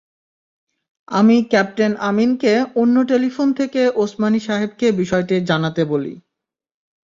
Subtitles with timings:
[1.07, 6.13] আমি ক্যাপ্টেন আমীনকে অন্য টেলিফোন থেকে ওসমানী সাহেবকে বিষয়টি জানাতে বলি।